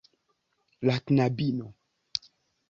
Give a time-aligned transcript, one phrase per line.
[0.89, 1.71] La knabino.